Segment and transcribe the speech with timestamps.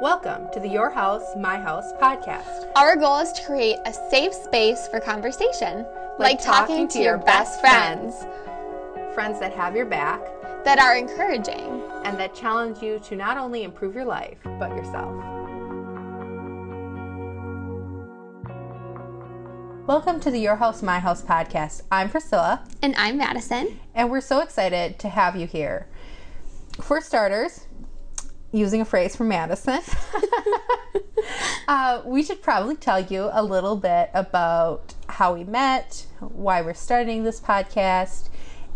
[0.00, 2.70] Welcome to the Your House, My House podcast.
[2.76, 5.84] Our goal is to create a safe space for conversation,
[6.18, 8.14] like, talking, to your best friends
[9.14, 10.20] Friends that have your back
[10.64, 11.82] that are encouraging.
[12.04, 15.12] and that challenge you to not only improve your life, but yourself.
[19.86, 21.82] Welcome to the Your House, My House podcast.
[21.92, 23.78] I'm Priscilla, And I'm Madison.
[23.94, 25.88] and we're so excited to have you here.
[26.80, 27.66] For starters,
[28.52, 29.80] using a phrase from Madison,
[31.68, 36.74] uh, we should probably tell you a little bit about how we met, why we're
[36.74, 38.28] starting this podcast,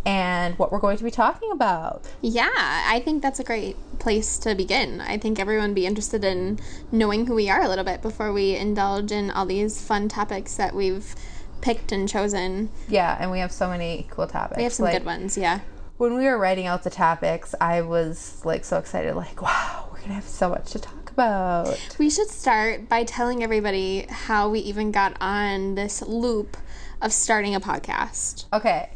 [0.07, 2.05] and what we're going to be talking about.
[2.21, 5.01] Yeah, I think that's a great place to begin.
[5.01, 6.59] I think everyone would be interested in
[6.93, 10.57] knowing who we are a little bit before we indulge in all these fun topics
[10.57, 11.15] that we've
[11.63, 12.69] picked and chosen.
[12.89, 14.59] Yeah, and we have so many cool topics.
[14.59, 15.61] We have some Like, good ones, yeah.
[15.97, 20.01] When we were writing out the topics, I was like so excited, like, wow, we're
[20.01, 21.79] gonna have so much to talk about.
[21.99, 26.57] We should start by telling everybody how we even got on this loop
[27.01, 28.47] of starting a podcast.
[28.53, 28.91] Okay,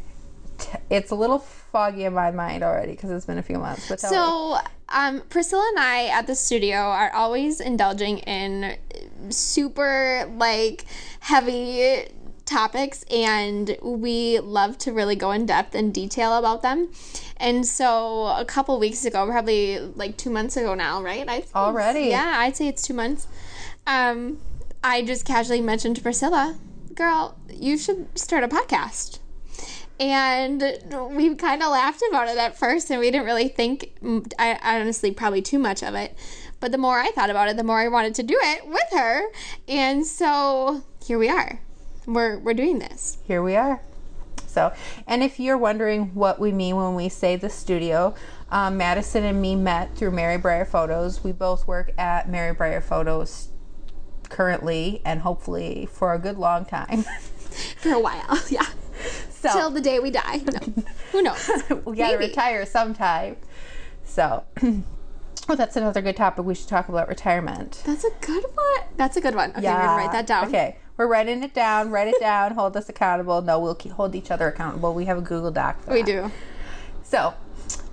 [0.89, 3.87] it's a little foggy in my mind already because it's been a few months.
[3.87, 4.01] But.
[4.01, 4.57] So,
[4.89, 8.77] um, Priscilla and I at the studio are always indulging in
[9.29, 10.83] super like
[11.21, 12.07] heavy
[12.49, 16.91] topics and we love to really go in depth and detail about them.
[17.37, 21.27] And so a couple weeks ago, probably like 2 months ago now, right?
[21.29, 22.09] I Already?
[22.09, 23.27] Yeah, I'd say it's 2 months.
[23.87, 24.39] Um
[24.83, 26.57] I just casually mentioned to Priscilla,
[26.95, 29.19] "Girl, you should start a podcast."
[29.99, 30.63] and
[31.11, 33.91] we kind of laughed about it at first and we didn't really think
[34.39, 36.17] I, honestly probably too much of it
[36.61, 38.89] but the more i thought about it the more i wanted to do it with
[38.93, 39.23] her
[39.67, 41.59] and so here we are
[42.13, 43.81] we're, we're doing this here we are.
[44.47, 44.73] So,
[45.05, 48.15] and if you're wondering what we mean when we say the studio,
[48.49, 51.23] um, Madison and me met through Mary Briar Photos.
[51.23, 53.49] We both work at Mary Briar Photos
[54.27, 57.03] currently and hopefully for a good long time.
[57.77, 58.65] for a while yeah
[59.31, 60.59] So, till the day we die no
[61.11, 61.49] who knows
[61.85, 62.27] we gotta Maybe.
[62.27, 63.37] retire sometime.
[64.03, 64.43] So,
[65.49, 66.43] oh, that's another good topic.
[66.45, 67.81] We should talk about retirement.
[67.85, 70.77] that's a good one that's a good one okay we're gonna write that down Okay,
[70.99, 71.89] we're writing it down.
[71.91, 72.51] Write it down.
[72.51, 73.41] hold us accountable.
[73.41, 74.93] No, we'll keep, hold each other accountable.
[74.93, 75.77] We have a Google Doc.
[75.87, 76.05] We that.
[76.05, 76.31] do
[77.03, 77.33] So,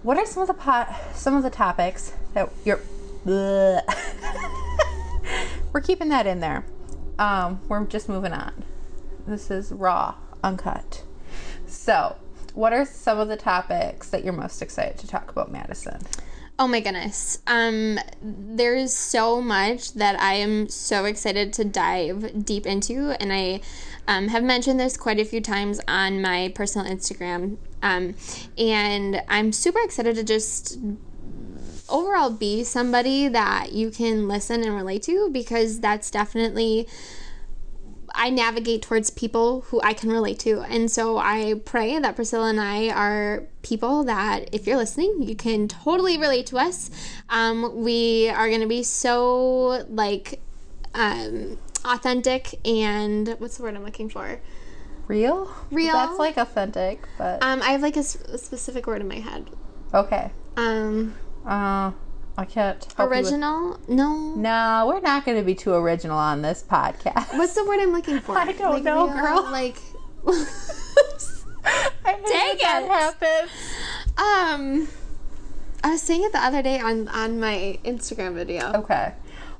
[0.03, 2.81] what are some of the pot, some of the topics that you're?
[5.73, 6.65] We're keeping that in there.
[7.19, 8.65] Um, we're just moving on.
[9.27, 11.03] This is raw, uncut.
[11.67, 12.17] So,
[12.55, 16.01] what are some of the topics that you're most excited to talk about, Madison?
[16.59, 17.41] Oh my goodness.
[17.47, 23.61] Um there's so much that I am so excited to dive deep into and I
[24.09, 27.57] um, have mentioned this quite a few times on my personal Instagram.
[27.83, 28.15] Um,
[28.57, 30.79] and I'm super excited to just
[31.89, 36.89] overall be somebody that you can listen and relate to because that's definitely
[38.17, 40.63] I navigate towards people who I can relate to.
[40.63, 45.37] And so I pray that Priscilla and I are people that, if you're listening, you
[45.37, 46.91] can totally relate to us.
[47.29, 50.41] Um, we are going to be so, like,
[50.95, 54.41] um, authentic and what's the word I'm looking for?
[55.07, 55.53] Real?
[55.71, 55.93] Real.
[55.93, 59.51] That's like authentic, but Um, I have like a specific word in my head.
[59.95, 60.31] okay.
[60.57, 61.93] Um, Uh,
[62.39, 62.85] I can't.
[62.97, 63.81] help you with- original?
[63.89, 64.35] No.
[64.35, 67.37] No, we're not going to be too original on this podcast.
[67.39, 68.37] What's the word I'm looking for?
[68.39, 69.43] I don't Like, know, girl.
[69.51, 69.77] Like.
[72.05, 72.85] I hate Dang
[73.23, 73.49] it.
[74.19, 74.89] Um,
[75.83, 78.73] I was saying it the other day on on my Instagram video.
[78.75, 79.13] Okay.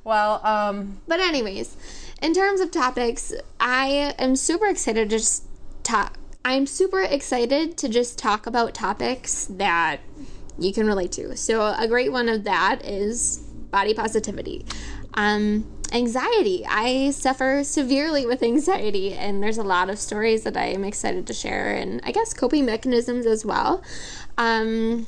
[0.05, 1.77] Well, um, But anyways,
[2.23, 5.45] in terms of topics, I am super excited to just
[5.83, 6.17] talk.
[6.45, 9.99] I'm super excited to just talk about topics that
[10.59, 11.37] you can relate to.
[11.37, 13.39] So a great one of that is
[13.71, 14.65] body positivity.
[15.15, 16.65] Um, anxiety.
[16.69, 21.27] I suffer severely with anxiety, and there's a lot of stories that I am excited
[21.27, 23.83] to share, and I guess coping mechanisms as well.
[24.39, 25.07] Um,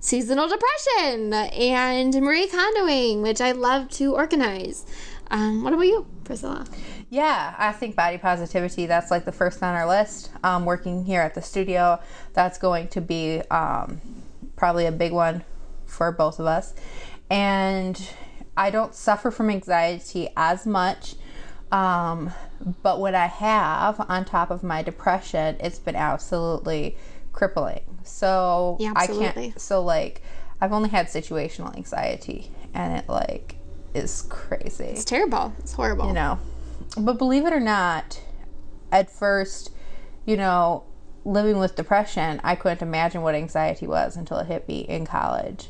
[0.00, 4.84] seasonal depression and Marie Kondoing, which I love to organize.
[5.30, 6.66] Um, what about you, Priscilla?
[7.10, 10.30] yeah, I think body positivity, that's like the first on our list.
[10.42, 12.00] Um, working here at the studio,
[12.32, 14.00] that's going to be um,
[14.56, 15.44] probably a big one
[15.86, 16.74] for both of us.
[17.30, 18.00] And
[18.56, 21.14] I don't suffer from anxiety as much.
[21.72, 22.30] Um,
[22.82, 26.96] but what I have on top of my depression, it's been absolutely
[27.32, 27.82] crippling.
[28.04, 29.60] So Yeah, I can't.
[29.60, 30.22] So like,
[30.60, 33.56] I've only had situational anxiety, and it like
[33.92, 34.84] is crazy.
[34.84, 35.52] It's terrible.
[35.58, 36.06] It's horrible.
[36.06, 36.38] you know,
[36.96, 38.20] but believe it or not,
[38.92, 39.70] at first,
[40.24, 40.84] you know,
[41.24, 45.68] living with depression, I couldn't imagine what anxiety was until it hit me in college.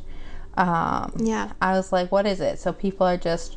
[0.57, 1.51] Um, Yeah.
[1.61, 2.59] I was like, what is it?
[2.59, 3.57] So people are just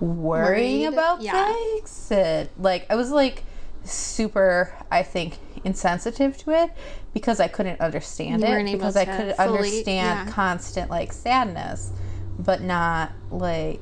[0.00, 0.92] worrying Worried?
[0.94, 1.52] about Yeah.
[1.52, 2.08] things.
[2.10, 3.44] And, like, I was like
[3.84, 6.70] super, I think, insensitive to it
[7.14, 8.60] because I couldn't understand You it.
[8.60, 10.32] able Because I to could fully- understand yeah.
[10.34, 11.92] constant, like, sadness,
[12.38, 13.80] but not like.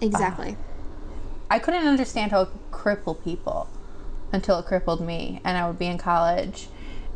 [0.00, 0.56] Exactly.
[1.50, 3.68] I couldn't understand how it could cripple people
[4.32, 5.40] until it crippled me.
[5.44, 6.68] And I would be in college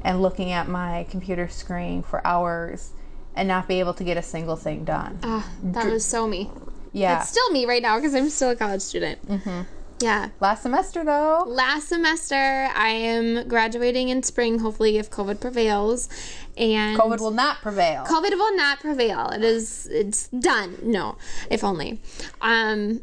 [0.04, 2.92] and looking at my computer screen for hours
[3.34, 5.18] and not be able to get a single thing done.
[5.22, 6.50] Ah, that was so me.
[6.92, 7.20] yeah.
[7.20, 9.26] It's still me right now because I'm still a college student.
[9.26, 9.62] Mm-hmm.
[10.00, 10.30] Yeah.
[10.40, 11.44] Last semester, though.
[11.46, 16.08] Last semester, I am graduating in spring, hopefully, if COVID prevails.
[16.56, 18.04] And COVID will not prevail.
[18.04, 19.28] COVID will not prevail.
[19.28, 20.76] It is it's done.
[20.82, 21.16] No,
[21.50, 22.00] if only.
[22.40, 23.02] Um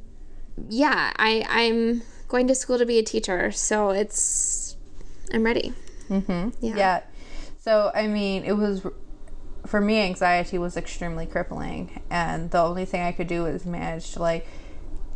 [0.68, 4.76] yeah, I I'm going to school to be a teacher, so it's
[5.34, 5.74] I'm ready.
[6.10, 6.76] Hmm Yeah.
[6.76, 7.02] Yeah.
[7.60, 8.86] So, I mean, it was,
[9.66, 12.02] for me, anxiety was extremely crippling.
[12.10, 14.46] And the only thing I could do was manage to, like,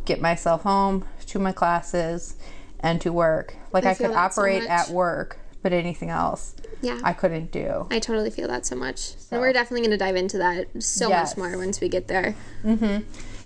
[0.04, 2.36] get myself home to my classes
[2.80, 3.56] and to work.
[3.72, 7.00] Like, I I, could that so operate at work, but anything else Yeah.
[7.02, 7.86] I couldn't do.
[7.90, 9.14] I totally feel that so much.
[9.30, 11.36] And we're definitely going to dive into that so Yes.
[11.36, 12.34] much more once we get there.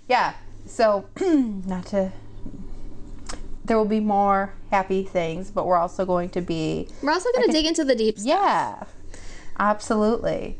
[0.09, 0.33] Yeah.
[0.65, 2.11] So, not to.
[3.69, 7.45] There will be more happy things, but we're also going to be We're also going
[7.45, 8.27] to dig into the deep stuff.
[8.27, 8.83] Yeah,
[9.59, 10.57] absolutely.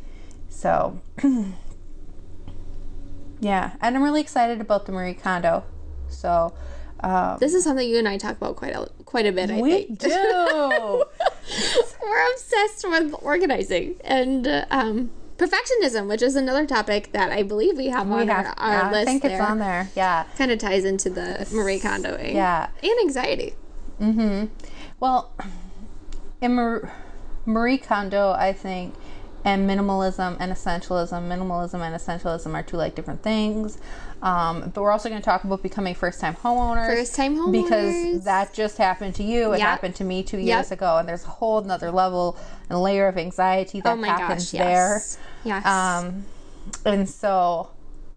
[0.47, 1.01] So,
[3.39, 5.63] yeah, and I'm really excited about the Marie Kondo.
[6.07, 6.53] So,
[6.99, 9.59] um, This is something you and I talk about quite a quite a bit, I
[9.59, 9.99] we think.
[9.99, 10.09] do.
[12.03, 15.09] We're obsessed with organizing and uh, um,
[15.39, 18.45] perfectionism, which is another topic that I believe we have on we have.
[18.45, 19.31] our, our yeah, list I think there.
[19.31, 19.89] it's on there.
[19.95, 20.25] Yeah.
[20.37, 22.33] Kind of ties into the Marie Kondoing.
[22.33, 22.69] Yeah.
[22.83, 23.55] And anxiety.
[23.99, 24.53] Mm-hmm.
[24.99, 25.33] Well,
[26.41, 26.91] in Mar-
[27.45, 28.93] Marie Kondo, I think,
[29.45, 31.27] and minimalism and essentialism.
[31.27, 33.77] Minimalism and essentialism are two like different things.
[34.21, 36.87] Um, but we're also going to talk about becoming first-time homeowners.
[36.87, 37.53] First-time homeowners.
[37.63, 39.53] because that just happened to you.
[39.53, 39.67] It Yep.
[39.67, 40.45] happened to me two Yep.
[40.57, 42.35] years ago, and there's a whole another level
[42.69, 44.93] and layer of anxiety that Oh my happens gosh, there.
[44.95, 45.17] yes.
[45.43, 45.65] Yes.
[45.65, 46.25] Um,
[46.85, 47.69] and so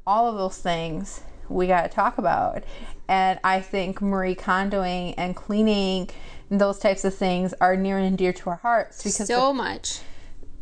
[0.07, 2.65] all of those things we got to talk about.
[3.09, 6.09] And I think Marie Kondoing and cleaning
[6.51, 10.01] and those types of things are near and dear to our hearts because so much.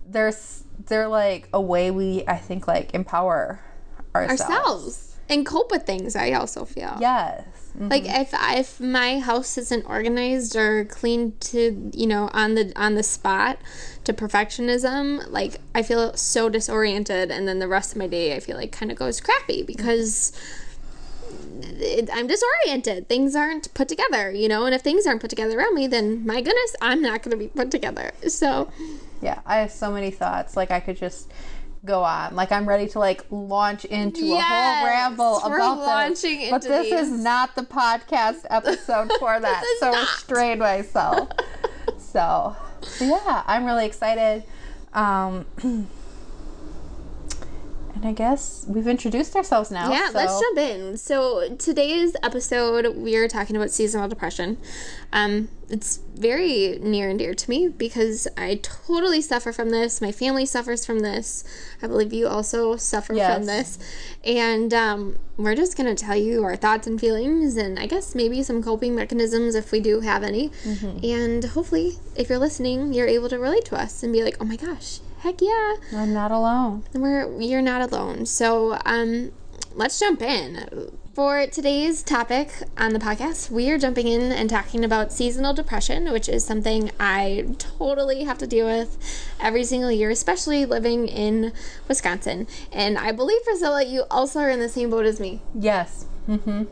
[0.06, 3.60] there's they're like a way we I think like empower
[4.14, 4.40] ourselves.
[4.42, 5.09] Ourselves.
[5.30, 6.96] And cope with things, I also feel.
[7.00, 7.44] Yes.
[7.78, 7.88] Mhm.
[7.88, 12.96] Like if if my house isn't organized or clean to you know on the on
[12.96, 13.58] the spot
[14.04, 18.40] to perfectionism, like I feel so disoriented, and then the rest of my day I
[18.40, 20.32] feel like kind of goes crappy because
[21.62, 23.08] it, I'm disoriented.
[23.08, 26.26] Things aren't put together, you know, and if things aren't put together around me, then
[26.26, 28.12] my goodness, I'm not going to be put together.
[28.26, 28.70] So
[29.22, 30.56] Yeah, I have so many thoughts.
[30.56, 31.30] Like I could just
[31.84, 32.34] go on.
[32.34, 36.50] Like I'm ready to like launch into a whole ramble we're about launching this.
[36.50, 39.64] But into this is not the podcast episode for that.
[39.80, 40.00] so not.
[40.00, 41.28] restrain myself.
[41.98, 42.56] so
[43.00, 44.44] yeah, I'm really excited.
[44.92, 45.46] Um
[48.00, 49.90] and I guess we've introduced ourselves now.
[49.92, 50.96] Yeah, so- let's jump in.
[50.96, 54.56] So today's episode, we are talking about seasonal depression.
[55.12, 60.00] Um, it's very near and dear to me because I totally suffer from this.
[60.00, 61.44] My family suffers from this.
[61.82, 63.36] I believe you also suffer Yes.
[63.36, 63.78] from this.
[64.24, 68.14] And um, we're just going to tell you our thoughts and feelings, and I guess
[68.14, 70.50] maybe some coping mechanisms if we do have any.
[71.02, 74.44] And hopefully, if you're listening, you're able to relate to us and be like, oh
[74.44, 76.84] my gosh, heck yeah I'm not alone.
[76.94, 78.26] we're you're not alone.
[78.26, 79.32] So um,
[79.74, 80.90] let's jump in.
[81.12, 86.10] For today's topic on the podcast, we are jumping in and talking about seasonal depression,
[86.12, 88.96] which is something I totally have to deal with
[89.40, 91.52] every single year, especially living in
[91.88, 92.46] Wisconsin.
[92.72, 95.42] And I believe, Priscilla, you also are in the same boat as me.
[95.52, 96.06] Yes.
[96.28, 96.64] Mm-hmm.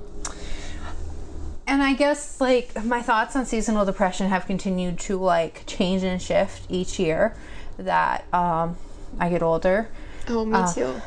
[1.67, 6.23] And I guess like my thoughts on seasonal depression have continued to like change and
[6.23, 7.35] shift each year
[7.79, 8.77] that um,
[9.19, 9.89] I get older.
[10.29, 11.01] Oh, me too.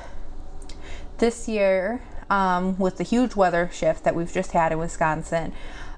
[1.20, 5.54] This year, um, with the huge weather shift that we've just had in Wisconsin,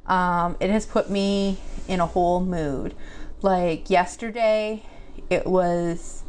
[0.06, 2.94] um, it has put me in a whole mood.
[3.42, 4.84] Like yesterday,
[5.30, 6.24] it was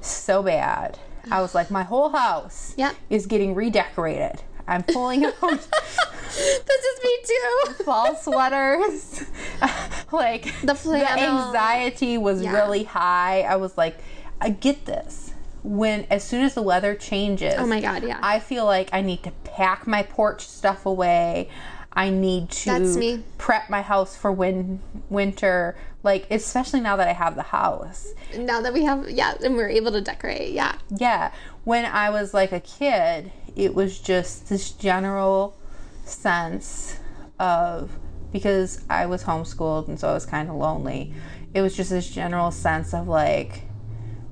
[0.00, 0.98] so bad.
[1.30, 2.94] I was like, my whole house Yep.
[3.10, 4.42] is getting redecorated.
[4.70, 7.84] I'm pulling out this is me too.
[7.84, 9.24] fall sweaters.
[10.12, 11.38] like The flannel.
[11.46, 12.52] anxiety was Yeah.
[12.52, 13.42] really high.
[13.42, 13.98] I was like,
[14.40, 15.34] I get this.
[15.62, 18.18] When as soon as the weather changes, Oh my God, yeah.
[18.22, 21.48] I feel like I need to pack my porch stuff away.
[21.92, 23.24] I need to That's me.
[23.36, 25.76] prep my house for win- winter.
[26.02, 28.06] Like especially now that I have the house.
[28.38, 30.76] Now that we have, yeah, and we're able to decorate, yeah.
[30.96, 31.30] Yeah,
[31.64, 35.56] when I was like a kid, it was just this general
[36.04, 36.98] sense
[37.38, 37.90] of
[38.32, 41.12] because I was homeschooled and so I was kind of lonely.
[41.52, 43.62] It was just this general sense of like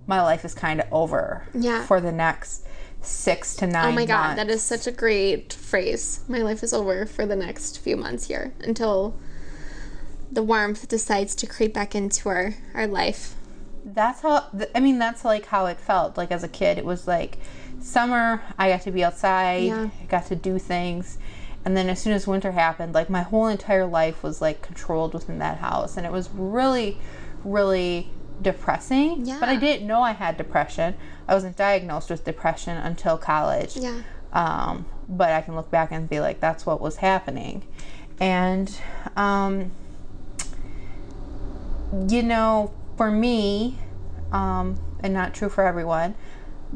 [0.06, 1.84] my life is kind of over Yeah.
[1.84, 2.64] for the next
[3.00, 3.92] six to oh nine.
[3.92, 4.36] Oh my god, months.
[4.42, 6.20] that is such a great phrase.
[6.28, 9.18] My life is over for the next few months here until
[10.30, 13.34] the warmth decides to creep back into our, our life.
[13.94, 17.06] That's how i mean that's like how it felt like as a kid it was
[17.08, 17.38] like
[17.80, 19.88] summer i got to be outside Yeah.
[20.02, 21.16] i got to do things
[21.64, 25.14] and then as soon as winter happened like my whole entire life was like controlled
[25.14, 26.98] within that house and it was really
[27.44, 28.10] really
[28.42, 29.38] depressing Yeah.
[29.40, 30.94] but i didn't know i had depression
[31.26, 34.02] i wasn't diagnosed with depression until college Yeah.
[34.34, 37.62] um, but I can look back and be like, that's what was happening.
[38.20, 38.70] And,
[39.16, 39.70] um,
[42.08, 43.78] you know, for me,
[44.32, 46.14] um, and not true for everyone,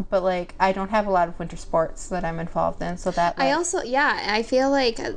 [0.09, 3.11] but like I don't have a lot of winter sports that I'm involved in, so
[3.11, 5.13] that I also, yeah, I feel like uh,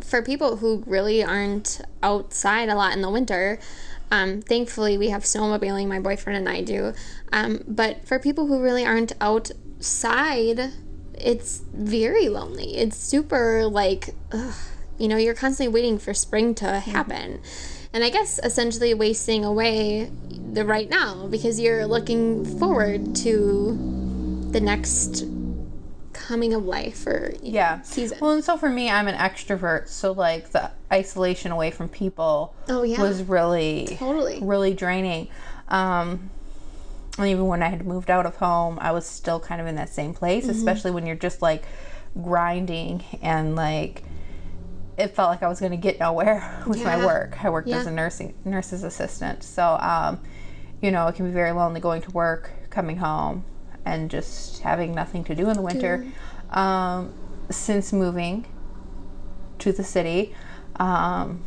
[0.00, 3.58] for people who really aren't outside a lot in the winter,
[4.12, 6.92] um, thankfully we have snowmobiling, my boyfriend and I do.
[7.32, 10.72] Um, but for people who really aren't outside,
[11.14, 12.76] it's very lonely.
[12.76, 14.54] It's super like, ugh,
[14.98, 17.40] you know, you're constantly waiting for spring to happen.
[17.94, 20.10] And I guess essentially wasting away
[20.52, 25.24] the right now because you're looking forward to the next
[26.12, 27.80] coming of life or yeah.
[27.82, 28.18] season.
[28.20, 32.54] Well, and so for me, I'm an extrovert, so like the isolation away from people
[32.68, 33.00] Oh, yeah.
[33.00, 34.38] was really Totally.
[34.42, 35.28] really draining.
[35.68, 36.30] Um,
[37.18, 39.76] and even when I had moved out of home, I was still kind of in
[39.76, 40.52] that same place, Mm-hmm.
[40.56, 41.64] especially when you're just like
[42.22, 44.02] grinding and like
[44.98, 47.42] it felt like I was going to get nowhere with my work.
[47.44, 50.20] I worked as a nursing nurse's assistant, so um,
[50.80, 53.44] you know it can be very lonely going to work, coming home,
[53.84, 56.06] and just having nothing to do in the winter.
[56.50, 57.12] Um,
[57.50, 58.46] since moving
[59.58, 60.34] to the city,
[60.76, 61.42] um,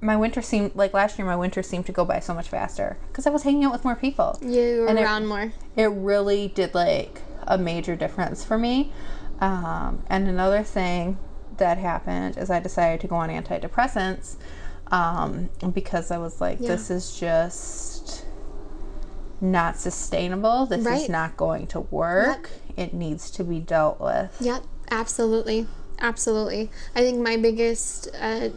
[0.00, 1.26] my winter seemed like last year.
[1.26, 3.84] My winter seemed to go by so much faster because I was hanging out with
[3.84, 4.38] more people.
[4.40, 5.52] You were And it- around more.
[5.76, 8.92] It really did like a major difference for me.
[9.40, 11.18] Um, and another thing
[11.60, 14.34] that happened is I decided to go on antidepressants
[14.88, 16.68] um, because I was like, Yeah.
[16.68, 18.26] this is just
[19.40, 20.66] not sustainable.
[20.66, 21.02] This Right.
[21.02, 22.50] is not going to work.
[22.76, 24.36] It needs to be dealt with.
[24.40, 25.66] Yep, absolutely.
[26.00, 26.70] Absolutely.
[26.94, 28.48] I think my biggest uh,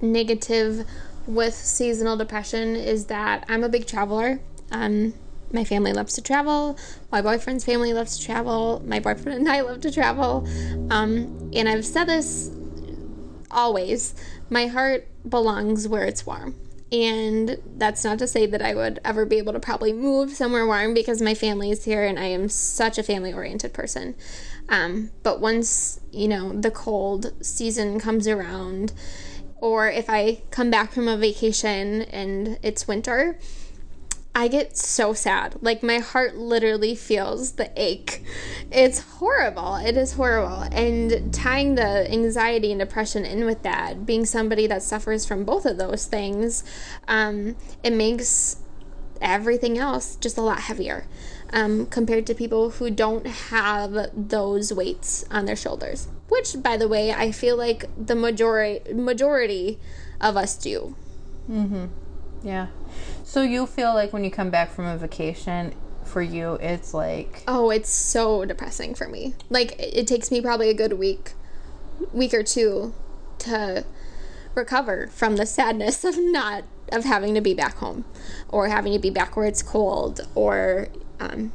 [0.00, 0.86] negative
[1.26, 4.40] with seasonal depression is that I'm a big traveler.
[4.70, 5.14] Um,
[5.54, 6.76] my family loves to travel.
[7.10, 8.82] My boyfriend's family loves to travel.
[8.84, 10.46] My boyfriend and I love to travel.
[10.90, 12.50] Um, and I've said this
[13.50, 14.14] always
[14.50, 16.56] my heart belongs where it's warm.
[16.92, 20.66] And that's not to say that I would ever be able to probably move somewhere
[20.66, 24.14] warm because my family is here and I am such a family oriented person.
[24.68, 28.92] Um, but once, you know, the cold season comes around,
[29.60, 33.38] or if I come back from a vacation and it's winter,
[34.34, 35.56] I get so sad.
[35.60, 38.24] Like my heart literally feels the ache.
[38.70, 39.76] It's horrible.
[39.76, 40.62] It is horrible.
[40.72, 45.64] And tying the anxiety and depression in with that, being somebody that suffers from both
[45.64, 46.64] of those things,
[47.06, 48.56] um, it makes
[49.20, 51.06] everything else just a lot heavier
[51.52, 56.08] um, compared to people who don't have those weights on their shoulders.
[56.28, 59.78] Which, by the way, I feel like the majority majority
[60.20, 60.96] of us do.
[61.48, 61.86] Mm-hmm.
[62.42, 62.66] Yeah.
[63.24, 65.74] So you feel like when you come back from a vacation,
[66.04, 69.34] for you, it's like Oh, it's so depressing for me.
[69.48, 71.32] Like it it takes me probably a good week,
[72.12, 72.94] week or two,
[73.40, 73.84] to
[74.54, 78.04] recover from the sadness of not of having to be back home,
[78.48, 80.88] or having to be back where it's cold, or
[81.20, 81.52] um,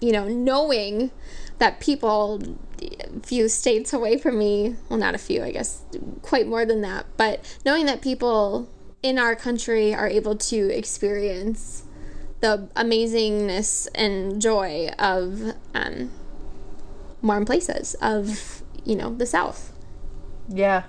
[0.00, 1.10] you know, knowing
[1.58, 2.42] that people
[2.80, 5.82] a few states away from me, well, not a few, I guess,
[6.22, 8.68] quite more than that, but knowing that people
[9.04, 11.84] in our country are able to experience
[12.40, 16.10] the amazingness and joy of um,
[17.20, 19.72] warm places of you know the south.
[20.48, 20.84] Yeah,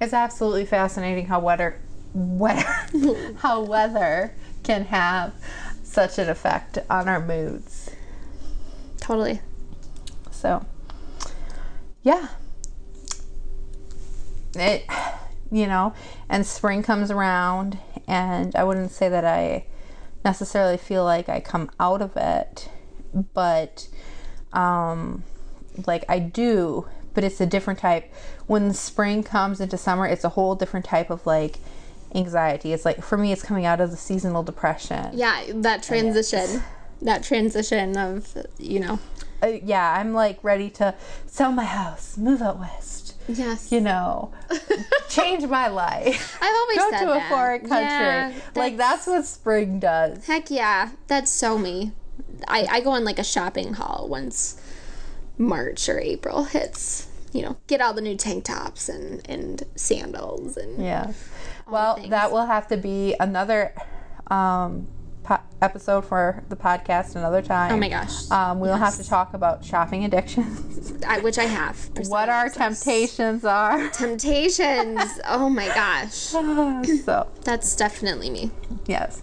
[0.00, 1.80] it's absolutely fascinating how weather,
[2.12, 2.66] weather,
[3.38, 4.34] how weather
[4.64, 5.32] can have
[5.84, 7.90] such an effect on our moods.
[9.00, 9.40] totally.
[10.32, 10.66] So,
[12.02, 12.28] yeah,
[14.56, 14.84] it,
[15.54, 15.94] you know,
[16.28, 19.66] and spring comes around, and I wouldn't say that I
[20.24, 22.68] necessarily feel like I come out of it,
[23.34, 23.86] but,
[24.52, 25.22] um,
[25.86, 28.12] like I do, but it's a different type.
[28.48, 31.58] When spring comes into summer, it's a whole different type of like
[32.16, 32.72] anxiety.
[32.72, 35.10] It's like for me, it's coming out of the seasonal depression.
[35.12, 36.62] yeah that transition
[37.02, 38.98] that transition of you know.
[39.44, 40.94] Uh, yeah, I'm like ready to
[41.26, 43.14] sell my house, move out west.
[43.28, 43.70] Yes.
[43.70, 44.32] You know,
[45.08, 46.38] change my life.
[46.42, 47.76] I've always Go said to a foreign country.
[47.78, 50.26] Yeah, like that's what spring does.
[50.26, 51.92] Heck yeah, that's so me.
[52.48, 54.60] I, I go on like a shopping haul once
[55.38, 57.08] March or April hits.
[57.32, 61.12] You know, get all the new tank tops and, and sandals and Yeah.
[61.68, 63.74] Well, that will have to be another
[64.28, 64.86] um,
[65.24, 67.72] po- episode for the podcast another time.
[67.72, 71.90] oh my gosh, Um, we'll have to talk about shopping addictions, I, which I have.
[72.08, 73.88] what our temptations are.
[73.90, 75.00] temptations?
[75.26, 76.12] oh my gosh,
[77.04, 78.50] so, that's definitely me.
[78.86, 79.22] yes.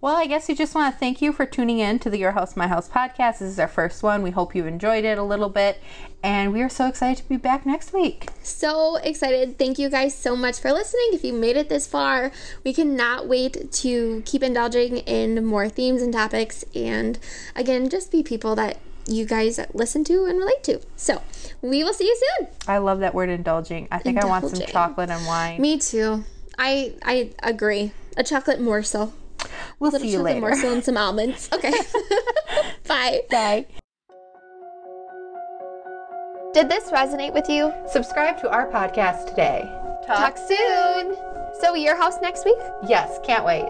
[0.00, 2.30] Well, I guess we just want to thank you for tuning in to the Your
[2.30, 3.40] House, My House podcast.
[3.40, 4.22] This is our first one.
[4.22, 5.80] We hope you've enjoyed it a little bit.
[6.22, 8.28] And we are so excited to be back next week.
[8.40, 9.58] so excited.
[9.58, 11.08] Thank you guys so much for listening.
[11.14, 12.30] If you made it this far,
[12.62, 17.18] we cannot wait to keep indulging in more themes and topics and
[17.56, 20.80] again, just be people that you guys listen to and relate to.
[20.94, 21.22] So,
[21.60, 22.48] we will see you soon.
[22.68, 23.88] I love that word indulging.
[23.90, 25.60] I think I want some chocolate and wine.
[25.60, 26.24] Me too.
[26.56, 27.90] I I agree.
[28.16, 29.12] A chocolate morsel.
[29.78, 30.40] We'll Little see you chocolate later.
[30.46, 31.48] morsel and some almonds.
[31.54, 31.72] Okay.
[32.88, 33.22] Bye.
[33.30, 33.66] Bye.
[36.54, 37.72] Did this resonate with you?
[37.90, 39.62] Subscribe to our podcast today.
[40.06, 41.16] Talk soon.
[41.60, 42.56] So, your house next week?
[42.88, 43.66] Yes, can't wait.